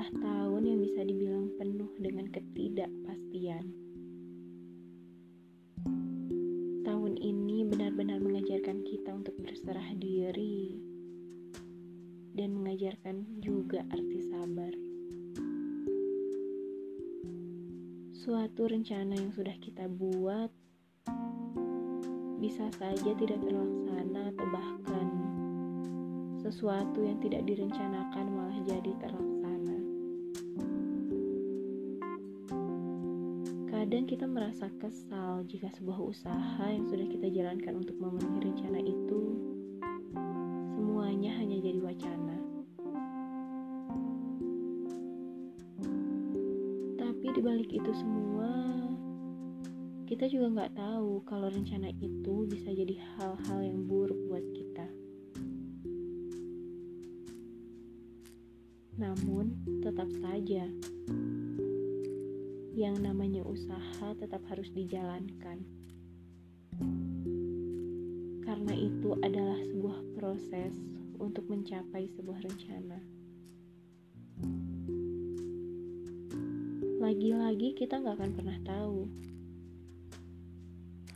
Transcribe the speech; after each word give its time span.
adalah 0.00 0.16
tahun 0.32 0.62
yang 0.64 0.80
bisa 0.80 1.00
dibilang 1.04 1.46
penuh 1.60 1.92
dengan 2.00 2.24
ketidakpastian. 2.32 3.64
Tahun 6.88 7.14
ini 7.20 7.68
benar-benar 7.68 8.16
mengajarkan 8.24 8.80
kita 8.88 9.12
untuk 9.12 9.36
berserah 9.44 9.92
diri 10.00 10.80
dan 12.32 12.56
mengajarkan 12.56 13.44
juga 13.44 13.84
arti 13.92 14.24
sabar. 14.24 14.72
Suatu 18.24 18.72
rencana 18.72 19.20
yang 19.20 19.36
sudah 19.36 19.56
kita 19.60 19.84
buat 19.84 20.48
bisa 22.40 22.72
saja 22.80 23.12
tidak 23.20 23.36
terlaksana 23.44 24.32
atau 24.32 24.46
bahkan 24.48 25.08
sesuatu 26.40 27.04
yang 27.04 27.20
tidak 27.20 27.44
direncanakan 27.44 28.32
malah 28.32 28.60
jadi 28.64 28.79
Kadang 33.90 34.06
kita 34.06 34.22
merasa 34.22 34.70
kesal 34.78 35.42
jika 35.50 35.66
sebuah 35.74 35.98
usaha 35.98 36.62
yang 36.70 36.86
sudah 36.86 37.10
kita 37.10 37.26
jalankan 37.26 37.74
untuk 37.74 37.98
memenuhi 37.98 38.38
rencana 38.38 38.78
itu 38.86 39.20
semuanya 40.78 41.34
hanya 41.34 41.58
jadi 41.58 41.82
wacana. 41.82 42.38
Tapi 47.02 47.26
di 47.34 47.40
balik 47.42 47.66
itu 47.74 47.90
semua, 47.90 48.54
kita 50.06 50.30
juga 50.30 50.46
nggak 50.54 50.78
tahu 50.78 51.26
kalau 51.26 51.50
rencana 51.50 51.90
itu 51.98 52.46
bisa 52.46 52.70
jadi 52.70 52.94
hal-hal 52.94 53.58
yang 53.58 53.90
buruk 53.90 54.22
buat 54.30 54.46
kita. 54.54 54.86
Namun, 59.02 59.58
tetap 59.82 60.06
saja 60.22 60.62
yang 62.80 62.96
namanya 62.96 63.44
usaha 63.44 64.16
tetap 64.16 64.40
harus 64.48 64.72
dijalankan. 64.72 65.60
Karena 68.40 68.72
itu 68.72 69.20
adalah 69.20 69.60
sebuah 69.68 70.00
proses 70.16 70.72
untuk 71.20 71.44
mencapai 71.52 72.08
sebuah 72.16 72.40
rencana. 72.40 73.04
Lagi-lagi 77.04 77.76
kita 77.76 78.00
nggak 78.00 78.16
akan 78.16 78.32
pernah 78.32 78.58
tahu 78.64 79.04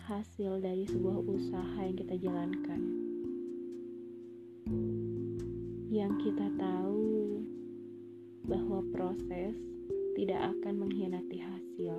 hasil 0.05 0.61
dari 0.61 0.85
sebuah 0.85 1.17
usaha 1.25 1.81
yang 1.81 1.97
kita 1.97 2.15
jalankan. 2.21 2.81
Yang 5.89 6.13
kita 6.29 6.53
tahu 6.61 7.41
bahwa 8.45 8.85
proses 8.93 9.74
tidak 10.15 10.55
akan 10.55 10.75
mengkhianati 10.87 11.39
hasil. 11.43 11.95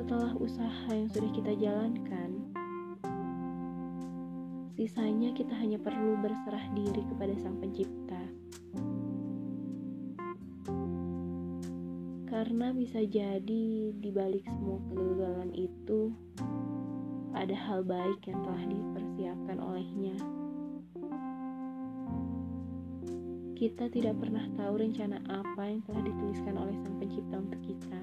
Setelah 0.00 0.32
usaha 0.40 0.88
yang 0.88 1.12
sudah 1.12 1.30
kita 1.36 1.52
jalankan, 1.60 2.48
sisanya 4.72 5.36
kita 5.36 5.52
hanya 5.52 5.76
perlu 5.76 6.16
berserah 6.24 6.64
diri 6.72 7.04
kepada 7.04 7.36
Sang 7.36 7.60
Pencipta. 7.60 8.22
Karena 12.32 12.72
bisa 12.72 13.04
jadi 13.04 13.92
di 13.92 14.10
balik 14.14 14.48
semua 14.48 14.80
kegagalan 14.88 15.52
itu 15.52 16.14
ada 17.36 17.52
hal 17.52 17.84
baik 17.84 18.24
yang 18.24 18.40
telah 18.40 18.64
dipersiapkan 18.64 19.58
olehnya. 19.60 20.37
Kita 23.58 23.90
tidak 23.90 24.14
pernah 24.22 24.46
tahu 24.54 24.86
rencana 24.86 25.18
apa 25.26 25.66
yang 25.66 25.82
telah 25.82 26.06
dituliskan 26.06 26.54
oleh 26.54 26.78
Sang 26.78 26.94
Pencipta 26.94 27.42
untuk 27.42 27.58
kita. 27.66 28.02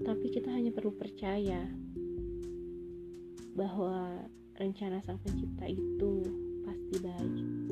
Tapi 0.00 0.26
kita 0.32 0.48
hanya 0.48 0.72
perlu 0.72 0.96
percaya 0.96 1.68
bahwa 3.52 4.24
rencana 4.56 5.04
Sang 5.04 5.20
Pencipta 5.20 5.68
itu 5.68 6.24
pasti 6.64 6.96
baik. 7.04 7.71